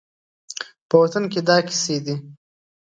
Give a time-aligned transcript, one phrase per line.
[0.87, 2.15] په وطن کې دا کیسې دي